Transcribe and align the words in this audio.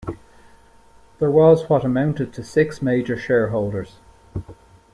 There 1.19 1.29
was 1.29 1.69
what 1.69 1.85
amounted 1.85 2.33
to 2.33 2.43
six 2.43 2.81
major 2.81 3.15
shareholders. 3.15 3.97